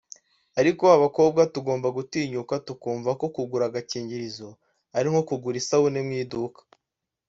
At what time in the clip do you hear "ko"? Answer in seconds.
3.19-3.25